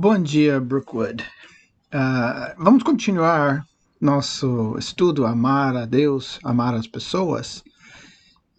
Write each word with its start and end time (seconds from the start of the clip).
Bom 0.00 0.22
dia, 0.22 0.60
Brookwood. 0.60 1.24
Uh, 1.92 2.54
vamos 2.56 2.84
continuar 2.84 3.66
nosso 4.00 4.76
estudo 4.78 5.26
Amar 5.26 5.76
a 5.76 5.86
Deus, 5.86 6.38
Amar 6.44 6.72
as 6.72 6.86
Pessoas. 6.86 7.64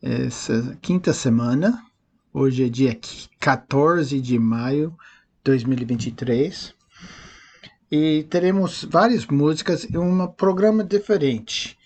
Essa 0.03 0.77
quinta 0.81 1.13
semana, 1.13 1.81
hoje 2.33 2.65
é 2.65 2.67
dia 2.67 2.99
14 3.39 4.19
de 4.19 4.37
maio 4.37 4.89
de 4.89 5.45
2023. 5.45 6.73
E 7.89 8.27
teremos 8.29 8.83
várias 8.83 9.25
músicas 9.25 9.85
e 9.85 9.97
um 9.97 10.27
programa 10.27 10.83
diferente. 10.83 11.77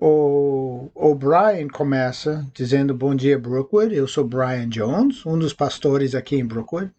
O, 0.00 0.88
o 0.94 1.14
Brian 1.14 1.68
começa 1.68 2.50
dizendo 2.54 2.94
bom 2.94 3.14
dia, 3.14 3.38
Brookwood. 3.38 3.94
Eu 3.94 4.08
sou 4.08 4.26
Brian 4.26 4.70
Jones, 4.70 5.26
um 5.26 5.38
dos 5.38 5.52
pastores 5.52 6.14
aqui 6.14 6.36
em 6.36 6.46
Brookwood. 6.46 6.90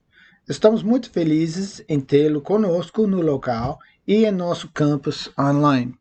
Estamos 0.47 0.83
muito 0.83 1.09
felizes 1.09 1.83
em 1.89 1.99
tê-lo 1.99 2.39
conosco 2.39 3.07
no 3.07 3.19
local 3.19 3.79
e 4.07 4.25
em 4.25 4.31
nosso 4.31 4.69
campus 4.69 5.27
online. 5.39 5.97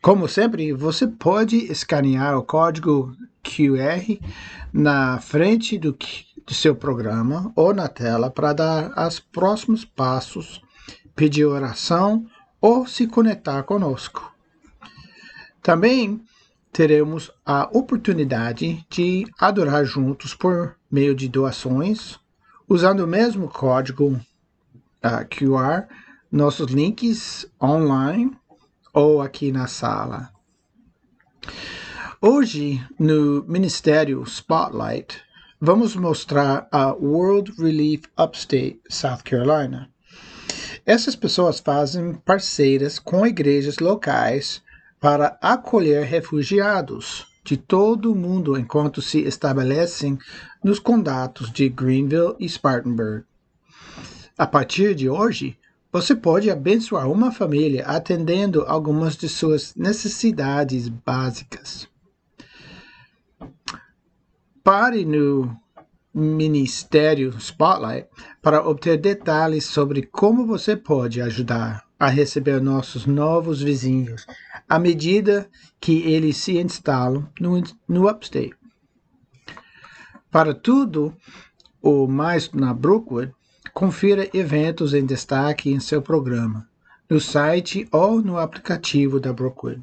Como 0.00 0.26
sempre, 0.26 0.72
você 0.72 1.06
pode 1.06 1.70
escanear 1.70 2.34
o 2.38 2.42
código 2.42 3.14
QR 3.42 4.18
na 4.72 5.20
frente 5.20 5.76
do, 5.76 5.92
do 5.92 6.54
seu 6.54 6.74
programa 6.74 7.52
ou 7.54 7.74
na 7.74 7.88
tela 7.88 8.30
para 8.30 8.54
dar 8.54 9.06
os 9.06 9.20
próximos 9.20 9.84
passos, 9.84 10.62
pedir 11.14 11.44
oração 11.44 12.24
ou 12.58 12.86
se 12.86 13.06
conectar 13.06 13.62
conosco. 13.64 14.34
Também 15.62 16.24
teremos 16.72 17.30
a 17.44 17.68
oportunidade 17.70 18.82
de 18.88 19.26
adorar 19.38 19.84
juntos 19.84 20.34
por 20.34 20.74
meio 20.90 21.14
de 21.14 21.28
doações 21.28 22.21
Usando 22.68 23.00
o 23.00 23.06
mesmo 23.06 23.48
código 23.48 24.12
uh, 24.12 25.26
QR, 25.28 25.88
nossos 26.30 26.70
links 26.70 27.46
online 27.60 28.36
ou 28.94 29.20
aqui 29.20 29.50
na 29.50 29.66
sala. 29.66 30.30
Hoje, 32.20 32.80
no 32.98 33.44
Ministério 33.44 34.22
Spotlight, 34.22 35.20
vamos 35.60 35.96
mostrar 35.96 36.68
a 36.70 36.92
World 36.92 37.52
Relief 37.58 38.04
Upstate, 38.16 38.80
South 38.88 39.22
Carolina. 39.24 39.90
Essas 40.86 41.16
pessoas 41.16 41.58
fazem 41.58 42.14
parceiras 42.14 42.98
com 42.98 43.26
igrejas 43.26 43.78
locais 43.78 44.62
para 45.00 45.36
acolher 45.40 46.04
refugiados 46.04 47.31
de 47.44 47.56
todo 47.56 48.12
o 48.12 48.16
mundo 48.16 48.56
enquanto 48.56 49.02
se 49.02 49.20
estabelecem 49.20 50.18
nos 50.62 50.78
condados 50.78 51.50
de 51.50 51.68
Greenville 51.68 52.36
e 52.38 52.48
Spartanburg. 52.48 53.24
A 54.38 54.46
partir 54.46 54.94
de 54.94 55.08
hoje, 55.08 55.58
você 55.92 56.14
pode 56.14 56.50
abençoar 56.50 57.10
uma 57.10 57.30
família 57.30 57.84
atendendo 57.84 58.62
algumas 58.62 59.16
de 59.16 59.28
suas 59.28 59.74
necessidades 59.74 60.88
básicas. 60.88 61.86
Pare 64.64 65.04
no 65.04 65.54
Ministério 66.14 67.36
Spotlight 67.38 68.08
para 68.40 68.66
obter 68.66 68.96
detalhes 68.98 69.64
sobre 69.64 70.02
como 70.02 70.46
você 70.46 70.76
pode 70.76 71.20
ajudar 71.20 71.84
a 72.02 72.08
receber 72.08 72.60
nossos 72.60 73.06
novos 73.06 73.62
vizinhos 73.62 74.26
à 74.68 74.76
medida 74.76 75.48
que 75.80 76.02
eles 76.02 76.36
se 76.36 76.58
instalam 76.58 77.28
no, 77.38 77.62
no 77.86 78.10
Upstate. 78.10 78.56
Para 80.28 80.52
tudo 80.52 81.16
o 81.80 82.08
mais 82.08 82.50
na 82.50 82.74
Brookwood, 82.74 83.32
confira 83.72 84.28
eventos 84.36 84.94
em 84.94 85.06
destaque 85.06 85.70
em 85.70 85.78
seu 85.78 86.02
programa, 86.02 86.68
no 87.08 87.20
site 87.20 87.86
ou 87.92 88.20
no 88.20 88.36
aplicativo 88.36 89.20
da 89.20 89.32
Brookwood. 89.32 89.80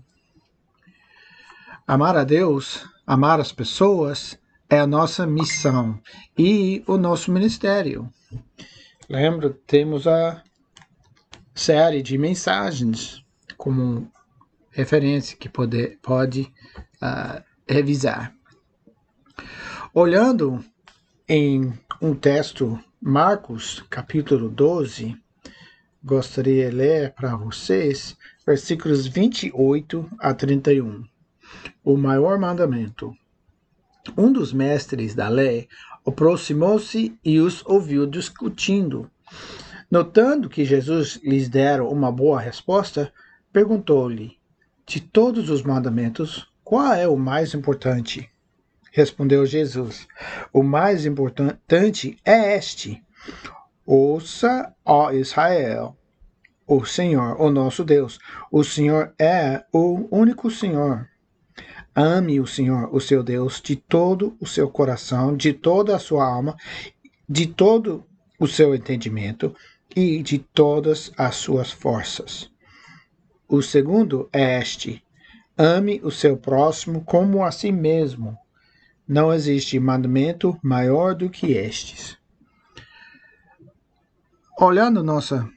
Amar 1.87 2.17
a 2.17 2.25
Deus, 2.25 2.85
amar 3.07 3.39
as 3.39 3.53
pessoas, 3.53 4.37
é 4.69 4.77
a 4.77 4.85
nossa 4.85 5.25
missão 5.25 5.97
e 6.37 6.83
o 6.85 6.97
nosso 6.97 7.31
ministério. 7.31 8.09
Lembra, 9.07 9.57
temos 9.65 10.05
a 10.05 10.43
série 11.59 12.01
de 12.01 12.17
mensagens 12.17 13.21
como 13.57 14.09
referência 14.71 15.35
que 15.35 15.49
pode, 15.49 15.99
pode 16.01 16.53
uh, 17.01 17.43
revisar. 17.67 18.33
Olhando 19.93 20.63
em 21.27 21.73
um 22.01 22.15
texto, 22.15 22.79
Marcos, 23.01 23.83
capítulo 23.89 24.47
12, 24.47 25.17
gostaria 26.01 26.69
de 26.69 26.75
ler 26.77 27.13
para 27.13 27.35
vocês 27.35 28.15
versículos 28.47 29.05
28 29.05 30.09
a 30.17 30.33
31. 30.33 31.03
O 31.83 31.97
maior 31.97 32.39
mandamento. 32.39 33.13
Um 34.17 34.31
dos 34.31 34.53
mestres 34.53 35.13
da 35.13 35.27
lei 35.27 35.67
aproximou-se 36.07 37.19
e 37.23 37.37
os 37.37 37.65
ouviu 37.65 38.07
discutindo. 38.07 39.11
Notando 39.91 40.49
que 40.49 40.63
Jesus 40.63 41.19
lhes 41.23 41.49
dera 41.49 41.83
uma 41.83 42.11
boa 42.11 42.39
resposta, 42.39 43.11
perguntou-lhe: 43.51 44.37
de 44.85 45.01
todos 45.01 45.49
os 45.49 45.63
mandamentos, 45.63 46.47
qual 46.63 46.93
é 46.93 47.07
o 47.07 47.17
mais 47.17 47.55
importante? 47.55 48.29
Respondeu 48.91 49.47
Jesus: 49.47 50.07
O 50.53 50.61
mais 50.61 51.07
importante 51.07 52.19
é 52.23 52.55
este: 52.55 53.03
Ouça, 53.83 54.71
ó 54.85 55.11
Israel, 55.11 55.97
o 56.67 56.85
Senhor, 56.85 57.41
o 57.41 57.49
nosso 57.49 57.83
Deus. 57.83 58.19
O 58.51 58.63
Senhor 58.63 59.11
é 59.17 59.63
o 59.73 60.07
único 60.15 60.51
Senhor. 60.51 61.09
Ame 61.95 62.39
o 62.39 62.45
Senhor, 62.45 62.93
o 62.93 63.01
seu 63.01 63.23
Deus, 63.23 63.59
de 63.59 63.75
todo 63.75 64.37
o 64.39 64.45
seu 64.45 64.69
coração, 64.69 65.35
de 65.35 65.51
toda 65.51 65.95
a 65.95 65.99
sua 65.99 66.25
alma, 66.25 66.55
de 67.27 67.47
todo 67.47 68.05
o 68.39 68.47
seu 68.47 68.75
entendimento 68.75 69.55
e 69.95 70.21
de 70.21 70.39
todas 70.39 71.11
as 71.17 71.35
suas 71.35 71.71
forças. 71.71 72.49
O 73.47 73.61
segundo 73.61 74.29
é 74.31 74.59
este: 74.59 75.03
ame 75.57 75.99
o 76.03 76.11
seu 76.11 76.37
próximo 76.37 77.03
como 77.03 77.43
a 77.43 77.51
si 77.51 77.71
mesmo. 77.71 78.37
Não 79.07 79.33
existe 79.33 79.79
mandamento 79.79 80.57
maior 80.61 81.15
do 81.15 81.29
que 81.29 81.53
estes. 81.53 82.15
Olhando 84.59 85.03
nossa 85.03 85.49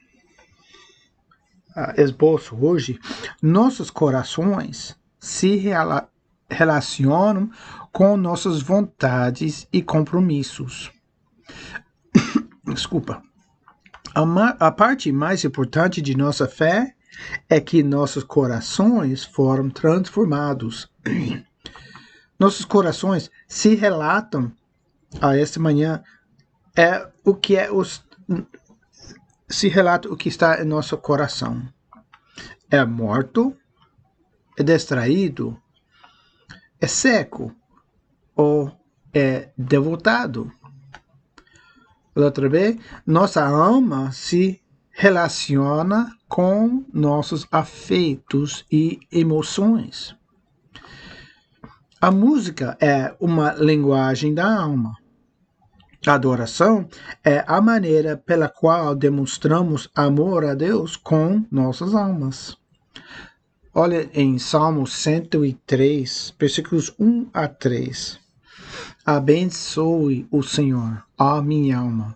uh, 1.75 2.01
esboço 2.01 2.55
hoje, 2.55 2.99
nossos 3.41 3.91
corações 3.91 4.97
se 5.19 5.55
rela 5.57 6.09
relacionam 6.49 7.49
com 7.91 8.15
nossas 8.15 8.61
vontades 8.61 9.67
e 9.71 9.81
compromissos. 9.81 10.91
Desculpa. 12.65 13.23
A, 14.15 14.67
a 14.67 14.71
parte 14.71 15.11
mais 15.11 15.43
importante 15.43 16.01
de 16.01 16.15
nossa 16.15 16.47
fé 16.47 16.95
é 17.49 17.59
que 17.59 17.81
nossos 17.81 18.23
corações 18.23 19.23
foram 19.23 19.69
transformados. 19.69 20.89
nossos 22.39 22.65
corações 22.65 23.31
se 23.47 23.75
relatam 23.75 24.51
a 25.21 25.35
esta 25.37 25.59
manhã 25.59 26.03
é 26.75 27.07
o 27.23 27.33
que 27.35 27.55
é 27.55 27.71
os 27.71 28.03
se 29.47 29.67
relata 29.67 30.09
o 30.09 30.17
que 30.17 30.29
está 30.29 30.61
em 30.61 30.65
nosso 30.65 30.97
coração. 30.97 31.61
É 32.69 32.83
morto, 32.83 33.55
é 34.57 34.63
distraído, 34.63 35.59
é 36.81 36.87
seco 36.87 37.55
ou 38.35 38.71
é 39.13 39.49
devotado. 39.55 40.51
Outra 42.15 42.47
vez, 42.47 42.77
nossa 43.05 43.43
alma 43.43 44.11
se 44.11 44.61
relaciona 44.91 46.15
com 46.27 46.85
nossos 46.93 47.47
afetos 47.51 48.65
e 48.71 48.99
emoções. 49.11 50.15
A 51.99 52.11
música 52.11 52.77
é 52.79 53.15
uma 53.19 53.53
linguagem 53.53 54.33
da 54.33 54.61
alma. 54.61 54.95
A 56.05 56.13
adoração 56.13 56.87
é 57.23 57.43
a 57.47 57.61
maneira 57.61 58.17
pela 58.17 58.49
qual 58.49 58.93
demonstramos 58.93 59.89
amor 59.95 60.43
a 60.43 60.53
Deus 60.53 60.97
com 60.97 61.45
nossas 61.49 61.95
almas. 61.95 62.57
Olha 63.73 64.07
em 64.13 64.37
Salmo 64.37 64.85
103, 64.85 66.35
versículos 66.37 66.93
1 66.99 67.29
a 67.33 67.47
3. 67.47 68.22
Abençoe 69.05 70.27
o 70.31 70.41
Senhor, 70.41 71.03
ó 71.17 71.41
minha 71.41 71.77
alma, 71.77 72.15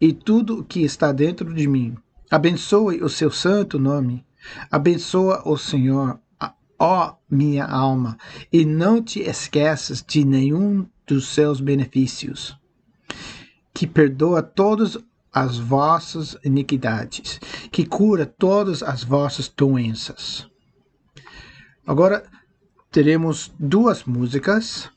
e 0.00 0.12
tudo 0.12 0.60
o 0.60 0.64
que 0.64 0.82
está 0.82 1.12
dentro 1.12 1.52
de 1.54 1.66
mim 1.68 1.96
Abençoe 2.32 3.02
o 3.02 3.10
seu 3.10 3.30
santo 3.30 3.78
nome. 3.78 4.24
Abençoa 4.70 5.42
o 5.44 5.58
Senhor, 5.58 6.18
ó 6.78 7.14
minha 7.28 7.66
alma, 7.66 8.16
e 8.50 8.64
não 8.64 9.02
te 9.02 9.20
esqueças 9.20 10.02
de 10.02 10.24
nenhum 10.24 10.86
dos 11.06 11.28
seus 11.28 11.60
benefícios, 11.60 12.56
que 13.74 13.86
perdoa 13.86 14.42
todos 14.42 14.96
as 15.30 15.58
vossas 15.58 16.34
iniquidades, 16.42 17.38
que 17.70 17.84
cura 17.84 18.24
todas 18.24 18.82
as 18.82 19.04
vossas 19.04 19.52
doenças. 19.54 20.48
Agora 21.86 22.24
teremos 22.90 23.52
duas 23.58 24.04
músicas. 24.04 24.88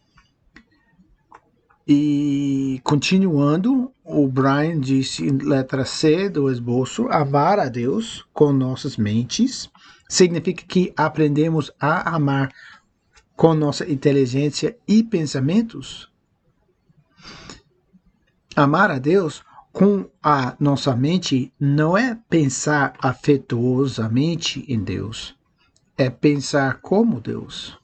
E 1.88 2.82
continuando, 2.84 3.92
o 4.04 4.28
Brian 4.28 4.80
disse 4.80 5.24
em 5.24 5.38
letra 5.38 5.86
C 5.86 6.28
do 6.30 6.50
esboço: 6.50 7.08
amar 7.10 7.60
a 7.60 7.70
Deus 7.70 8.26
com 8.34 8.52
nossas 8.52 8.98
mentes 8.98 9.70
significa 10.10 10.64
que 10.68 10.92
aprendemos 10.98 11.72
a 11.80 12.16
amar 12.16 12.52
com 13.36 13.54
nossa 13.54 13.88
inteligência 13.90 14.76
e 14.88 15.04
pensamentos. 15.04 16.10
Amar 18.56 18.90
a 18.90 18.98
Deus 18.98 19.44
com 19.72 20.10
a 20.24 20.56
nossa 20.60 20.96
mente 20.96 21.54
não 21.60 21.98
é 21.98 22.18
pensar 22.30 22.94
afetuosamente 23.00 24.66
em 24.68 24.82
Deus, 24.82 25.36
é 25.98 26.10
pensar 26.10 26.80
como 26.82 27.20
Deus. 27.20 27.78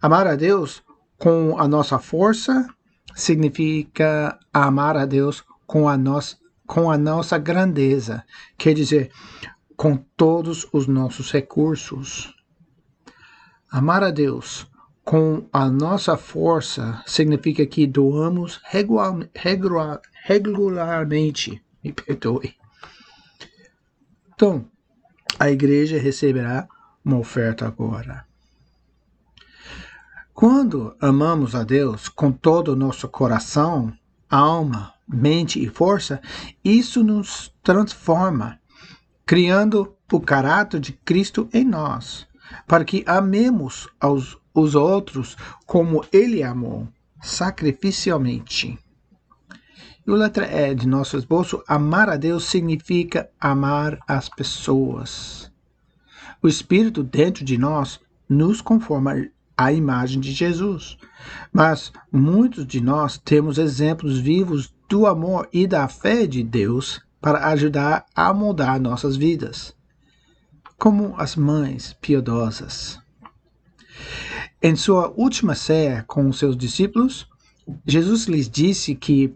Amar 0.00 0.26
a 0.26 0.34
Deus 0.34 0.82
com 1.22 1.56
a 1.56 1.68
nossa 1.68 2.00
força 2.00 2.68
significa 3.14 4.36
amar 4.52 4.96
a 4.96 5.06
Deus 5.06 5.44
com 5.68 5.88
a, 5.88 5.96
nossa, 5.96 6.36
com 6.66 6.90
a 6.90 6.98
nossa 6.98 7.38
grandeza, 7.38 8.24
quer 8.58 8.74
dizer, 8.74 9.12
com 9.76 9.96
todos 10.16 10.66
os 10.72 10.88
nossos 10.88 11.30
recursos. 11.30 12.34
Amar 13.70 14.02
a 14.02 14.10
Deus 14.10 14.66
com 15.04 15.46
a 15.52 15.70
nossa 15.70 16.16
força 16.16 17.00
significa 17.06 17.64
que 17.66 17.86
doamos 17.86 18.60
regular, 18.64 19.16
regular, 19.32 20.00
regularmente. 20.24 21.62
Me 21.84 21.92
perdoe. 21.92 22.56
Então, 24.34 24.68
a 25.38 25.48
igreja 25.52 26.00
receberá 26.00 26.66
uma 27.04 27.18
oferta 27.18 27.64
agora. 27.64 28.31
Quando 30.34 30.96
amamos 30.98 31.54
a 31.54 31.62
Deus 31.62 32.08
com 32.08 32.32
todo 32.32 32.72
o 32.72 32.76
nosso 32.76 33.06
coração, 33.06 33.92
alma, 34.30 34.94
mente 35.06 35.62
e 35.62 35.68
força, 35.68 36.22
isso 36.64 37.04
nos 37.04 37.54
transforma, 37.62 38.58
criando 39.26 39.94
o 40.10 40.20
caráter 40.20 40.80
de 40.80 40.92
Cristo 40.92 41.48
em 41.52 41.64
nós, 41.64 42.26
para 42.66 42.82
que 42.82 43.04
amemos 43.06 43.88
aos, 44.00 44.38
os 44.54 44.74
outros 44.74 45.36
como 45.66 46.04
Ele 46.10 46.42
amou, 46.42 46.88
sacrificialmente. 47.20 48.78
E 50.04 50.10
o 50.10 50.14
letra 50.14 50.46
E 50.46 50.74
de 50.74 50.88
nosso 50.88 51.16
esboço, 51.16 51.62
amar 51.68 52.08
a 52.08 52.16
Deus 52.16 52.44
significa 52.46 53.30
amar 53.38 53.98
as 54.08 54.30
pessoas. 54.30 55.52
O 56.42 56.48
Espírito 56.48 57.02
dentro 57.02 57.44
de 57.44 57.56
nós 57.58 58.00
nos 58.28 58.62
conforma 58.62 59.14
à 59.64 59.72
imagem 59.72 60.20
de 60.20 60.32
Jesus. 60.32 60.96
Mas 61.52 61.92
muitos 62.10 62.66
de 62.66 62.80
nós 62.80 63.18
temos 63.18 63.58
exemplos 63.58 64.18
vivos 64.18 64.72
do 64.88 65.06
amor 65.06 65.48
e 65.52 65.66
da 65.66 65.88
fé 65.88 66.26
de 66.26 66.42
Deus 66.42 67.00
para 67.20 67.46
ajudar 67.48 68.04
a 68.14 68.34
mudar 68.34 68.80
nossas 68.80 69.16
vidas, 69.16 69.74
como 70.76 71.14
as 71.16 71.36
mães 71.36 71.96
piedosas. 72.00 73.00
Em 74.60 74.76
sua 74.76 75.12
última 75.16 75.54
ceia 75.54 76.04
com 76.06 76.32
seus 76.32 76.56
discípulos, 76.56 77.28
Jesus 77.86 78.26
lhes 78.26 78.48
disse 78.48 78.94
que 78.94 79.34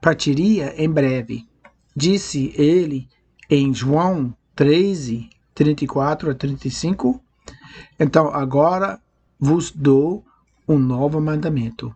partiria 0.00 0.74
em 0.82 0.90
breve. 0.90 1.48
Disse 1.96 2.52
ele 2.56 3.08
em 3.48 3.72
João 3.74 4.34
13, 4.54 5.30
34 5.54 6.30
a 6.30 6.34
35. 6.34 7.22
Então 7.98 8.28
agora 8.28 9.00
vos 9.40 9.70
dou 9.70 10.24
um 10.68 10.78
novo 10.78 11.20
mandamento: 11.20 11.94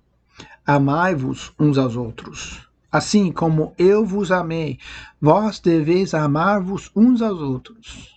amai-vos 0.67 1.53
uns 1.61 1.77
aos 1.77 1.95
outros. 1.95 2.67
Assim 2.91 3.31
como 3.31 3.75
eu 3.77 4.07
vos 4.07 4.31
amei, 4.31 4.79
vós 5.21 5.61
deveis 5.61 6.15
amar-vos 6.15 6.91
uns 6.95 7.21
aos 7.21 7.41
outros. 7.41 8.15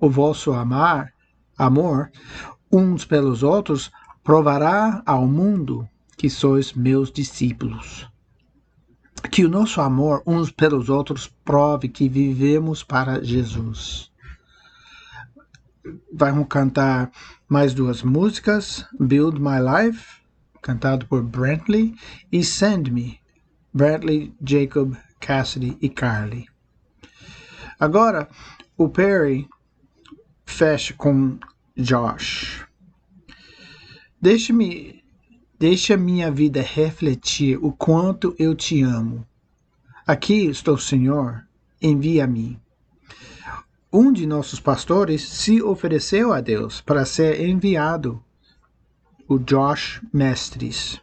O 0.00 0.10
vosso 0.10 0.52
amar, 0.52 1.12
amor, 1.56 2.10
uns 2.72 3.04
pelos 3.04 3.42
outros, 3.42 3.92
provará 4.24 5.02
ao 5.04 5.26
mundo 5.26 5.86
que 6.16 6.30
sois 6.30 6.72
meus 6.72 7.12
discípulos. 7.12 8.08
Que 9.30 9.44
o 9.44 9.48
nosso 9.48 9.80
amor 9.80 10.22
uns 10.26 10.50
pelos 10.50 10.88
outros 10.88 11.26
prove 11.44 11.88
que 11.88 12.08
vivemos 12.08 12.82
para 12.82 13.22
Jesus. 13.22 14.10
Vamos 16.12 16.46
cantar 16.48 17.10
mais 17.48 17.74
duas 17.74 18.02
músicas, 18.02 18.86
Build 18.98 19.38
My 19.38 19.58
Life, 19.60 20.22
cantado 20.62 21.06
por 21.06 21.22
Brantley, 21.22 21.94
e 22.32 22.42
Send 22.42 22.90
Me, 22.90 23.20
Brantley, 23.72 24.34
Jacob, 24.42 24.96
Cassidy 25.20 25.76
e 25.82 25.88
Carly. 25.90 26.46
Agora, 27.78 28.28
o 28.78 28.88
Perry 28.88 29.46
fecha 30.46 30.94
com 30.94 31.38
Josh. 31.76 32.66
Deixe-me, 34.20 35.04
deixe 35.58 35.92
a 35.92 35.98
minha 35.98 36.30
vida 36.30 36.62
refletir 36.62 37.58
o 37.62 37.72
quanto 37.72 38.34
eu 38.38 38.54
te 38.54 38.80
amo. 38.82 39.26
Aqui 40.06 40.46
estou, 40.46 40.78
Senhor, 40.78 41.46
envia-me 41.82 42.58
um 43.94 44.12
de 44.12 44.26
nossos 44.26 44.58
pastores 44.58 45.22
se 45.22 45.62
ofereceu 45.62 46.32
a 46.32 46.40
Deus 46.40 46.80
para 46.80 47.04
ser 47.04 47.40
enviado, 47.48 48.20
o 49.28 49.38
Josh 49.38 50.02
Mestres. 50.12 51.00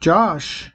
Josh 0.00 0.72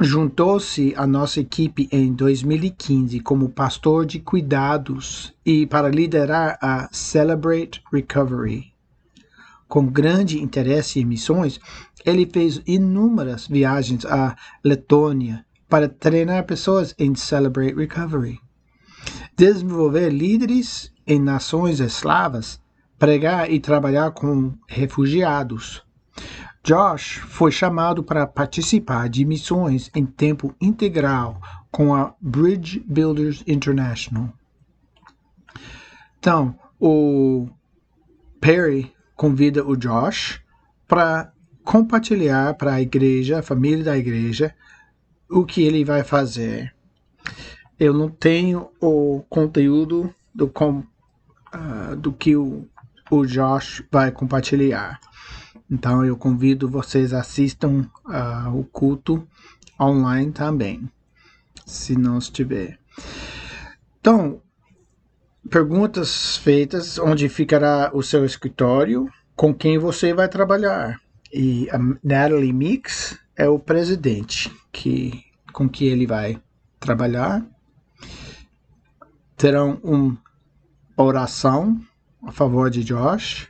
juntou-se 0.00 0.94
à 0.96 1.06
nossa 1.06 1.40
equipe 1.40 1.90
em 1.92 2.10
2015 2.14 3.20
como 3.20 3.50
pastor 3.50 4.06
de 4.06 4.18
cuidados 4.18 5.34
e 5.44 5.66
para 5.66 5.90
liderar 5.90 6.58
a 6.62 6.88
Celebrate 6.90 7.82
Recovery. 7.92 8.72
Com 9.68 9.84
grande 9.84 10.42
interesse 10.42 11.00
em 11.00 11.04
missões, 11.04 11.60
ele 12.02 12.24
fez 12.24 12.62
inúmeras 12.66 13.46
viagens 13.46 14.06
à 14.06 14.34
Letônia 14.64 15.44
para 15.68 15.86
treinar 15.86 16.46
pessoas 16.46 16.94
em 16.98 17.14
Celebrate 17.14 17.74
Recovery 17.74 18.40
desenvolver 19.38 20.10
líderes 20.10 20.92
em 21.06 21.20
nações 21.20 21.78
eslavas, 21.78 22.60
pregar 22.98 23.48
e 23.48 23.60
trabalhar 23.60 24.10
com 24.10 24.52
refugiados. 24.66 25.80
Josh 26.64 27.18
foi 27.28 27.52
chamado 27.52 28.02
para 28.02 28.26
participar 28.26 29.08
de 29.08 29.24
missões 29.24 29.92
em 29.94 30.04
tempo 30.04 30.52
integral 30.60 31.40
com 31.70 31.94
a 31.94 32.12
Bridge 32.20 32.84
Builders 32.84 33.44
International. 33.46 34.28
Então, 36.18 36.58
o 36.80 37.48
Perry 38.40 38.92
convida 39.14 39.64
o 39.64 39.76
Josh 39.76 40.42
para 40.88 41.32
compartilhar 41.62 42.54
para 42.54 42.74
a 42.74 42.82
igreja, 42.82 43.38
a 43.38 43.42
família 43.42 43.84
da 43.84 43.96
igreja, 43.96 44.52
o 45.30 45.44
que 45.44 45.62
ele 45.62 45.84
vai 45.84 46.02
fazer 46.02 46.74
eu 47.78 47.94
não 47.94 48.08
tenho 48.08 48.70
o 48.80 49.22
conteúdo 49.28 50.12
do, 50.34 50.48
com, 50.48 50.82
uh, 51.54 51.96
do 51.96 52.12
que 52.12 52.34
o, 52.34 52.66
o 53.10 53.24
Josh 53.24 53.82
vai 53.90 54.10
compartilhar. 54.10 54.98
Então 55.70 56.04
eu 56.04 56.16
convido 56.16 56.68
vocês 56.68 57.12
assistam 57.12 57.88
uh, 58.06 58.58
o 58.58 58.64
culto 58.64 59.26
online 59.80 60.32
também, 60.32 60.90
se 61.64 61.96
não 61.96 62.18
estiver. 62.18 62.78
Então, 64.00 64.40
perguntas 65.48 66.36
feitas: 66.38 66.98
onde 66.98 67.28
ficará 67.28 67.90
o 67.92 68.02
seu 68.02 68.24
escritório? 68.24 69.08
Com 69.36 69.54
quem 69.54 69.78
você 69.78 70.12
vai 70.12 70.28
trabalhar? 70.28 71.00
E 71.32 71.68
a 71.70 71.78
Natalie 72.02 72.52
Mix 72.52 73.16
é 73.36 73.48
o 73.48 73.58
presidente 73.58 74.50
que, 74.72 75.22
com 75.52 75.68
que 75.68 75.86
ele 75.86 76.06
vai 76.06 76.40
trabalhar 76.80 77.46
terão 79.38 79.80
uma 79.82 80.18
oração 80.96 81.80
a 82.22 82.32
favor 82.32 82.68
de 82.68 82.82
Josh. 82.82 83.48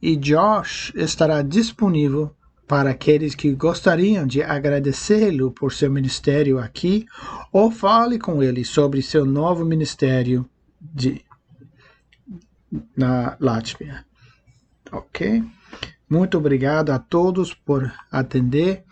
E 0.00 0.16
Josh 0.16 0.92
estará 0.94 1.42
disponível 1.42 2.34
para 2.66 2.90
aqueles 2.90 3.34
que 3.34 3.52
gostariam 3.54 4.26
de 4.26 4.42
agradecê-lo 4.42 5.50
por 5.50 5.72
seu 5.72 5.90
ministério 5.90 6.58
aqui 6.58 7.06
ou 7.52 7.70
fale 7.70 8.18
com 8.18 8.42
ele 8.42 8.64
sobre 8.64 9.02
seu 9.02 9.24
novo 9.24 9.64
ministério 9.64 10.48
de, 10.80 11.24
na 12.96 13.36
Látvia. 13.40 14.04
Ok? 14.92 15.42
Muito 16.08 16.38
obrigado 16.38 16.90
a 16.90 16.98
todos 16.98 17.52
por 17.52 17.92
atender 18.10 18.84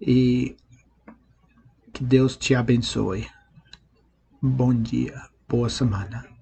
e 0.00 0.56
Que 1.92 2.02
Deus 2.02 2.36
te 2.36 2.56
abençoe. 2.56 3.33
Bom 4.46 4.74
dia, 4.74 5.24
boa 5.48 5.70
semana. 5.70 6.33